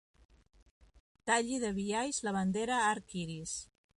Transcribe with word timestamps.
Talli 1.31 1.59
de 1.65 1.69
biaix 1.81 2.21
la 2.29 2.35
bandera 2.39 2.83
arc-iris. 2.89 3.57